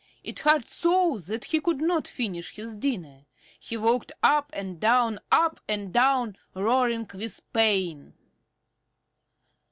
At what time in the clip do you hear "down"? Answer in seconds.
4.79-5.19, 5.93-6.37